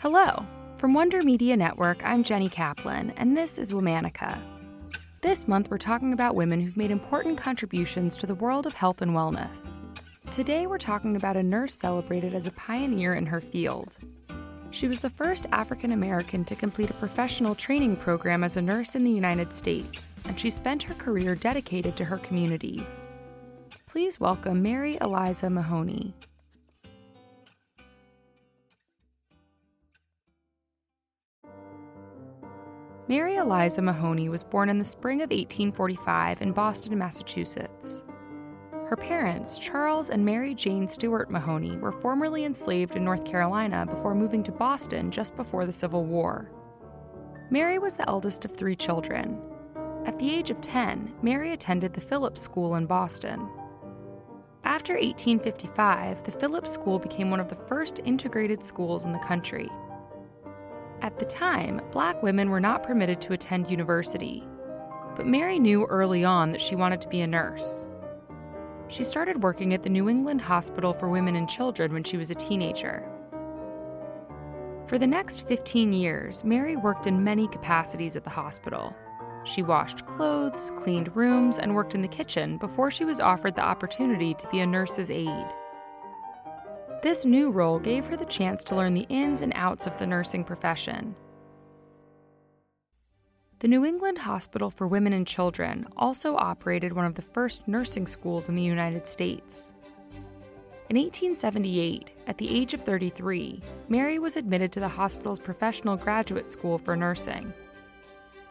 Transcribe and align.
Hello. 0.00 0.46
From 0.76 0.94
Wonder 0.94 1.22
Media 1.22 1.56
Network, 1.56 2.04
I'm 2.04 2.22
Jenny 2.22 2.48
Kaplan, 2.48 3.12
and 3.16 3.36
this 3.36 3.58
is 3.58 3.72
Womanica. 3.72 4.38
This 5.22 5.48
month, 5.48 5.72
we're 5.72 5.78
talking 5.78 6.12
about 6.12 6.36
women 6.36 6.60
who've 6.60 6.76
made 6.76 6.92
important 6.92 7.36
contributions 7.36 8.16
to 8.18 8.26
the 8.28 8.36
world 8.36 8.64
of 8.64 8.74
health 8.74 9.02
and 9.02 9.10
wellness. 9.10 9.80
Today, 10.30 10.68
we're 10.68 10.78
talking 10.78 11.16
about 11.16 11.36
a 11.36 11.42
nurse 11.42 11.74
celebrated 11.74 12.32
as 12.32 12.46
a 12.46 12.52
pioneer 12.52 13.14
in 13.14 13.26
her 13.26 13.40
field. 13.40 13.98
She 14.70 14.86
was 14.86 15.00
the 15.00 15.10
first 15.10 15.46
African 15.50 15.90
American 15.90 16.44
to 16.44 16.54
complete 16.54 16.90
a 16.90 16.94
professional 16.94 17.56
training 17.56 17.96
program 17.96 18.44
as 18.44 18.56
a 18.56 18.62
nurse 18.62 18.94
in 18.94 19.02
the 19.02 19.10
United 19.10 19.52
States, 19.52 20.14
and 20.26 20.38
she 20.38 20.48
spent 20.48 20.84
her 20.84 20.94
career 20.94 21.34
dedicated 21.34 21.96
to 21.96 22.04
her 22.04 22.18
community. 22.18 22.86
Please 23.88 24.20
welcome 24.20 24.62
Mary 24.62 24.96
Eliza 25.00 25.50
Mahoney. 25.50 26.14
Mary 33.08 33.36
Eliza 33.36 33.80
Mahoney 33.80 34.28
was 34.28 34.44
born 34.44 34.68
in 34.68 34.76
the 34.76 34.84
spring 34.84 35.22
of 35.22 35.30
1845 35.30 36.42
in 36.42 36.52
Boston, 36.52 36.98
Massachusetts. 36.98 38.04
Her 38.86 38.96
parents, 38.96 39.58
Charles 39.58 40.10
and 40.10 40.22
Mary 40.22 40.54
Jane 40.54 40.86
Stewart 40.86 41.30
Mahoney, 41.30 41.78
were 41.78 41.90
formerly 41.90 42.44
enslaved 42.44 42.96
in 42.96 43.04
North 43.06 43.24
Carolina 43.24 43.86
before 43.86 44.14
moving 44.14 44.42
to 44.42 44.52
Boston 44.52 45.10
just 45.10 45.34
before 45.36 45.64
the 45.64 45.72
Civil 45.72 46.04
War. 46.04 46.50
Mary 47.50 47.78
was 47.78 47.94
the 47.94 48.06
eldest 48.06 48.44
of 48.44 48.54
three 48.54 48.76
children. 48.76 49.40
At 50.04 50.18
the 50.18 50.30
age 50.30 50.50
of 50.50 50.60
10, 50.60 51.14
Mary 51.22 51.54
attended 51.54 51.94
the 51.94 52.02
Phillips 52.02 52.42
School 52.42 52.74
in 52.74 52.84
Boston. 52.84 53.48
After 54.64 54.92
1855, 54.92 56.24
the 56.24 56.30
Phillips 56.30 56.70
School 56.70 56.98
became 56.98 57.30
one 57.30 57.40
of 57.40 57.48
the 57.48 57.54
first 57.54 58.00
integrated 58.04 58.62
schools 58.62 59.06
in 59.06 59.12
the 59.12 59.18
country. 59.20 59.70
At 61.08 61.18
the 61.18 61.24
time, 61.24 61.80
black 61.90 62.22
women 62.22 62.50
were 62.50 62.60
not 62.60 62.82
permitted 62.82 63.18
to 63.22 63.32
attend 63.32 63.70
university, 63.70 64.46
but 65.16 65.26
Mary 65.26 65.58
knew 65.58 65.86
early 65.86 66.22
on 66.22 66.52
that 66.52 66.60
she 66.60 66.76
wanted 66.76 67.00
to 67.00 67.08
be 67.08 67.22
a 67.22 67.26
nurse. 67.26 67.86
She 68.88 69.04
started 69.04 69.42
working 69.42 69.72
at 69.72 69.82
the 69.82 69.88
New 69.88 70.10
England 70.10 70.42
Hospital 70.42 70.92
for 70.92 71.08
Women 71.08 71.34
and 71.34 71.48
Children 71.48 71.94
when 71.94 72.04
she 72.04 72.18
was 72.18 72.30
a 72.30 72.34
teenager. 72.34 73.10
For 74.86 74.98
the 74.98 75.06
next 75.06 75.48
15 75.48 75.94
years, 75.94 76.44
Mary 76.44 76.76
worked 76.76 77.06
in 77.06 77.24
many 77.24 77.48
capacities 77.48 78.14
at 78.14 78.24
the 78.24 78.28
hospital. 78.28 78.94
She 79.44 79.62
washed 79.62 80.04
clothes, 80.04 80.72
cleaned 80.76 81.16
rooms, 81.16 81.56
and 81.58 81.74
worked 81.74 81.94
in 81.94 82.02
the 82.02 82.08
kitchen 82.08 82.58
before 82.58 82.90
she 82.90 83.06
was 83.06 83.18
offered 83.18 83.56
the 83.56 83.64
opportunity 83.64 84.34
to 84.34 84.48
be 84.48 84.60
a 84.60 84.66
nurse's 84.66 85.10
aide. 85.10 85.54
This 87.00 87.24
new 87.24 87.50
role 87.50 87.78
gave 87.78 88.06
her 88.06 88.16
the 88.16 88.24
chance 88.24 88.64
to 88.64 88.74
learn 88.74 88.92
the 88.92 89.06
ins 89.08 89.42
and 89.42 89.52
outs 89.54 89.86
of 89.86 89.96
the 89.98 90.06
nursing 90.06 90.42
profession. 90.42 91.14
The 93.60 93.68
New 93.68 93.84
England 93.84 94.18
Hospital 94.18 94.68
for 94.68 94.88
Women 94.88 95.12
and 95.12 95.26
Children 95.26 95.86
also 95.96 96.36
operated 96.36 96.92
one 96.92 97.04
of 97.04 97.14
the 97.14 97.22
first 97.22 97.68
nursing 97.68 98.06
schools 98.08 98.48
in 98.48 98.56
the 98.56 98.62
United 98.62 99.06
States. 99.06 99.72
In 100.90 100.96
1878, 100.96 102.10
at 102.26 102.38
the 102.38 102.50
age 102.50 102.74
of 102.74 102.80
33, 102.80 103.62
Mary 103.88 104.18
was 104.18 104.36
admitted 104.36 104.72
to 104.72 104.80
the 104.80 104.88
hospital's 104.88 105.38
professional 105.38 105.96
graduate 105.96 106.48
school 106.48 106.78
for 106.78 106.96
nursing. 106.96 107.52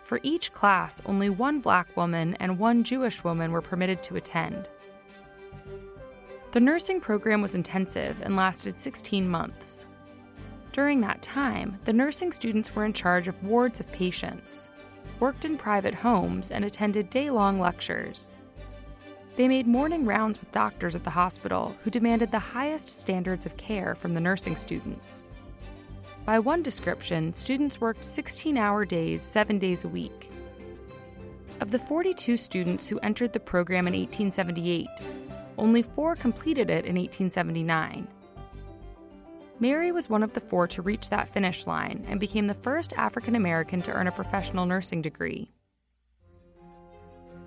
For 0.04 0.22
each 0.24 0.54
class, 0.54 1.02
only 1.06 1.30
one 1.30 1.60
black 1.60 1.98
woman 1.98 2.36
and 2.40 2.58
one 2.58 2.86
Jewish 2.86 3.26
woman 3.26 3.52
were 3.52 3.62
permitted 3.62 4.02
to 4.04 4.16
attend. 4.16 4.70
The 6.52 6.60
nursing 6.62 7.02
program 7.02 7.42
was 7.42 7.56
intensive 7.56 8.22
and 8.22 8.36
lasted 8.36 8.80
16 8.80 9.28
months. 9.28 9.86
During 10.72 11.02
that 11.02 11.22
time, 11.22 11.78
the 11.84 11.92
nursing 11.92 12.32
students 12.32 12.74
were 12.74 12.86
in 12.86 12.94
charge 12.94 13.28
of 13.28 13.44
wards 13.44 13.80
of 13.82 13.92
patients, 13.92 14.70
worked 15.20 15.44
in 15.44 15.58
private 15.58 15.94
homes, 15.94 16.52
and 16.52 16.64
attended 16.64 17.10
day 17.10 17.30
long 17.30 17.60
lectures. 17.60 18.38
They 19.36 19.48
made 19.48 19.68
morning 19.68 20.06
rounds 20.06 20.40
with 20.40 20.52
doctors 20.52 20.96
at 20.96 21.04
the 21.04 21.10
hospital 21.10 21.76
who 21.84 21.92
demanded 21.92 22.32
the 22.32 22.40
highest 22.40 22.90
standards 22.90 23.46
of 23.46 23.58
care 23.58 23.94
from 23.94 24.14
the 24.14 24.22
nursing 24.22 24.56
students. 24.56 25.34
By 26.26 26.40
one 26.40 26.64
description, 26.64 27.34
students 27.34 27.82
worked 27.82 28.04
16 28.06 28.58
hour 28.58 28.86
days, 28.86 29.22
seven 29.22 29.60
days 29.60 29.84
a 29.84 29.90
week. 29.90 30.32
Of 31.60 31.72
the 31.72 31.80
42 31.80 32.38
students 32.38 32.88
who 32.88 33.00
entered 33.00 33.34
the 33.34 33.40
program 33.40 33.88
in 33.88 33.94
1878, 33.94 34.88
only 35.58 35.82
four 35.82 36.16
completed 36.16 36.70
it 36.70 36.86
in 36.86 36.96
1879. 36.96 38.08
Mary 39.60 39.92
was 39.92 40.10
one 40.10 40.22
of 40.22 40.34
the 40.34 40.40
four 40.40 40.68
to 40.68 40.84
reach 40.84 41.10
that 41.10 41.30
finish 41.30 41.66
line 41.66 42.06
and 42.08 42.20
became 42.20 42.46
the 42.46 42.54
first 42.54 42.94
African 42.94 43.36
American 43.36 43.82
to 43.82 43.92
earn 43.92 44.08
a 44.08 44.12
professional 44.12 44.68
nursing 44.68 45.02
degree. 45.02 45.52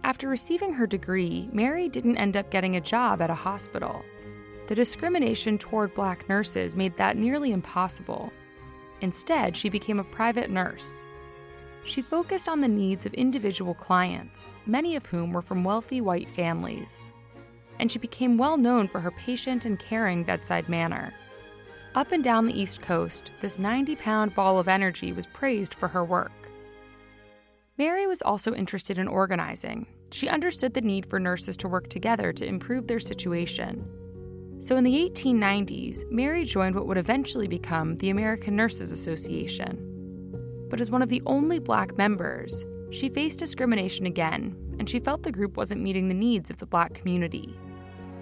After 0.03 0.28
receiving 0.28 0.72
her 0.72 0.88
degree, 0.88 1.48
Mary 1.53 1.88
didn't 1.88 2.16
end 2.16 2.37
up 2.37 2.50
getting 2.50 2.75
a 2.75 2.81
job 2.81 3.22
at 3.22 3.31
a 3.31 3.34
hospital. 3.34 4.03
The 4.66 4.75
discrimination 4.75 5.56
toward 5.56 5.94
black 5.94 6.28
nurses 6.28 6.75
made 6.75 6.97
that 6.97 7.16
nearly 7.16 7.53
impossible. 7.53 8.32
Instead, 9.03 9.56
she 9.56 9.69
became 9.69 10.00
a 10.00 10.04
private 10.04 10.50
nurse. 10.50 11.06
She 11.84 12.03
focused 12.03 12.48
on 12.48 12.60
the 12.60 12.69
needs 12.69 13.06
of 13.06 13.15
individual 13.15 13.75
clients, 13.75 14.53
many 14.66 14.97
of 14.97 15.06
whom 15.06 15.32
were 15.32 15.42
from 15.42 15.65
wealthy 15.65 16.00
white 16.00 16.31
families 16.31 17.12
and 17.80 17.91
she 17.91 17.98
became 17.98 18.36
well 18.36 18.58
known 18.58 18.86
for 18.86 19.00
her 19.00 19.10
patient 19.10 19.64
and 19.64 19.78
caring 19.78 20.22
bedside 20.22 20.68
manner. 20.68 21.12
Up 21.94 22.12
and 22.12 22.22
down 22.22 22.46
the 22.46 22.58
East 22.58 22.82
Coast, 22.82 23.32
this 23.41 23.58
90 23.58 23.96
pound 23.96 24.34
ball 24.34 24.58
of 24.58 24.68
energy 24.68 25.12
was 25.12 25.26
praised 25.26 25.74
for 25.74 25.88
her 25.88 26.04
work. 26.04 26.30
Mary 27.78 28.06
was 28.06 28.20
also 28.20 28.54
interested 28.54 28.98
in 28.98 29.08
organizing. 29.08 29.86
She 30.12 30.28
understood 30.28 30.74
the 30.74 30.82
need 30.82 31.06
for 31.06 31.18
nurses 31.18 31.56
to 31.56 31.68
work 31.68 31.88
together 31.88 32.32
to 32.34 32.44
improve 32.44 32.86
their 32.86 33.00
situation. 33.00 33.88
So 34.60 34.76
in 34.76 34.84
the 34.84 35.10
1890s, 35.10 36.02
Mary 36.10 36.44
joined 36.44 36.74
what 36.74 36.86
would 36.86 36.98
eventually 36.98 37.48
become 37.48 37.97
the 37.97 38.10
American 38.10 38.54
Nurses 38.54 38.92
Association. 38.92 39.86
But 40.68 40.82
as 40.82 40.91
one 40.91 41.00
of 41.00 41.08
the 41.08 41.22
only 41.24 41.58
black 41.58 41.97
members, 41.97 42.66
she 42.91 43.08
faced 43.08 43.38
discrimination 43.38 44.04
again, 44.04 44.54
and 44.78 44.88
she 44.88 44.98
felt 44.98 45.22
the 45.22 45.32
group 45.32 45.56
wasn't 45.56 45.80
meeting 45.80 46.08
the 46.08 46.14
needs 46.14 46.50
of 46.50 46.58
the 46.58 46.66
black 46.66 46.92
community. 46.92 47.56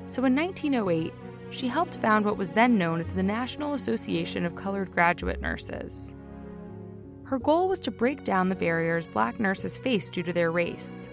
So 0.08 0.24
in 0.24 0.34
1908, 0.34 1.12
she 1.50 1.69
helped 1.69 1.96
found 1.96 2.24
what 2.24 2.36
was 2.36 2.50
then 2.50 2.76
known 2.76 2.98
as 2.98 3.12
the 3.12 3.22
National 3.22 3.74
Association 3.74 4.44
of 4.44 4.56
Colored 4.56 4.91
Graduate 4.91 5.41
Nurses. 5.41 6.14
Her 7.24 7.38
goal 7.38 7.69
was 7.69 7.78
to 7.80 7.91
break 7.91 8.24
down 8.24 8.48
the 8.48 8.54
barriers 8.54 9.06
black 9.06 9.38
nurses 9.38 9.76
faced 9.76 10.14
due 10.14 10.22
to 10.22 10.32
their 10.32 10.50
race. 10.50 11.10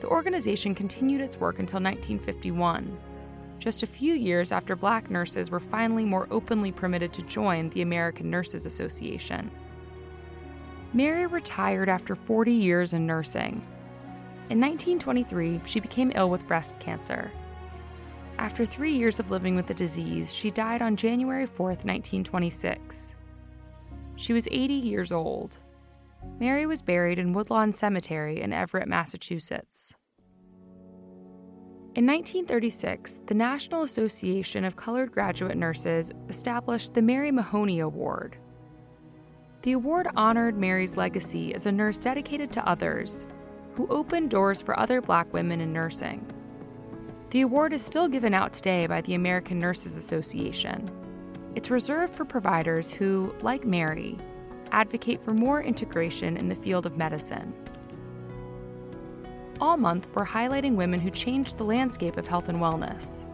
The 0.00 0.08
organization 0.08 0.74
continued 0.74 1.22
its 1.22 1.38
work 1.38 1.58
until 1.58 1.80
1951, 1.80 2.96
just 3.58 3.82
a 3.82 3.86
few 3.86 4.14
years 4.14 4.52
after 4.52 4.76
black 4.76 5.10
nurses 5.10 5.50
were 5.50 5.60
finally 5.60 6.04
more 6.04 6.26
openly 6.30 6.72
permitted 6.72 7.12
to 7.14 7.22
join 7.22 7.70
the 7.70 7.82
American 7.82 8.30
Nurses 8.30 8.66
Association. 8.66 9.50
Mary 10.92 11.26
retired 11.26 11.88
after 11.88 12.14
40 12.14 12.52
years 12.52 12.92
in 12.94 13.06
nursing. 13.06 13.62
In 14.48 14.60
1923, 14.60 15.60
she 15.64 15.78
became 15.78 16.12
ill 16.14 16.28
with 16.28 16.46
breast 16.48 16.78
cancer. 16.80 17.30
After 18.40 18.64
three 18.64 18.94
years 18.94 19.20
of 19.20 19.30
living 19.30 19.54
with 19.54 19.66
the 19.66 19.74
disease, 19.74 20.34
she 20.34 20.50
died 20.50 20.80
on 20.80 20.96
January 20.96 21.44
4, 21.44 21.66
1926. 21.66 23.14
She 24.16 24.32
was 24.32 24.48
80 24.50 24.72
years 24.72 25.12
old. 25.12 25.58
Mary 26.38 26.64
was 26.64 26.80
buried 26.80 27.18
in 27.18 27.34
Woodlawn 27.34 27.74
Cemetery 27.74 28.40
in 28.40 28.54
Everett, 28.54 28.88
Massachusetts. 28.88 29.94
In 31.94 32.06
1936, 32.06 33.20
the 33.26 33.34
National 33.34 33.82
Association 33.82 34.64
of 34.64 34.74
Colored 34.74 35.12
Graduate 35.12 35.58
Nurses 35.58 36.10
established 36.30 36.94
the 36.94 37.02
Mary 37.02 37.30
Mahoney 37.30 37.80
Award. 37.80 38.38
The 39.60 39.72
award 39.72 40.08
honored 40.16 40.56
Mary's 40.56 40.96
legacy 40.96 41.54
as 41.54 41.66
a 41.66 41.72
nurse 41.72 41.98
dedicated 41.98 42.50
to 42.52 42.66
others, 42.66 43.26
who 43.74 43.86
opened 43.88 44.30
doors 44.30 44.62
for 44.62 44.80
other 44.80 45.02
black 45.02 45.30
women 45.34 45.60
in 45.60 45.74
nursing. 45.74 46.26
The 47.30 47.42
award 47.42 47.72
is 47.72 47.80
still 47.80 48.08
given 48.08 48.34
out 48.34 48.52
today 48.52 48.88
by 48.88 49.02
the 49.02 49.14
American 49.14 49.60
Nurses 49.60 49.96
Association. 49.96 50.90
It's 51.54 51.70
reserved 51.70 52.12
for 52.12 52.24
providers 52.24 52.90
who, 52.90 53.32
like 53.40 53.64
Mary, 53.64 54.18
advocate 54.72 55.22
for 55.22 55.32
more 55.32 55.62
integration 55.62 56.36
in 56.36 56.48
the 56.48 56.56
field 56.56 56.86
of 56.86 56.96
medicine. 56.96 57.54
All 59.60 59.76
month, 59.76 60.08
we're 60.12 60.26
highlighting 60.26 60.74
women 60.74 60.98
who 60.98 61.10
changed 61.10 61.56
the 61.56 61.64
landscape 61.64 62.16
of 62.16 62.26
health 62.26 62.48
and 62.48 62.58
wellness. 62.58 63.24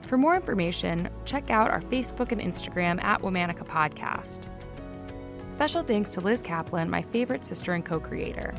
For 0.00 0.16
more 0.16 0.34
information, 0.34 1.10
check 1.26 1.50
out 1.50 1.70
our 1.70 1.82
Facebook 1.82 2.32
and 2.32 2.40
Instagram 2.40 3.04
at 3.04 3.20
Womanica 3.20 3.66
Podcast. 3.66 4.48
Special 5.46 5.82
thanks 5.82 6.12
to 6.12 6.22
Liz 6.22 6.40
Kaplan, 6.40 6.88
my 6.88 7.02
favorite 7.02 7.44
sister 7.44 7.74
and 7.74 7.84
co 7.84 8.00
creator. 8.00 8.54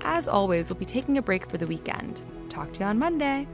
As 0.00 0.28
always, 0.28 0.70
we'll 0.70 0.78
be 0.78 0.86
taking 0.86 1.18
a 1.18 1.22
break 1.22 1.46
for 1.46 1.58
the 1.58 1.66
weekend. 1.66 2.22
Talk 2.48 2.72
to 2.72 2.80
you 2.80 2.86
on 2.86 2.98
Monday. 2.98 3.46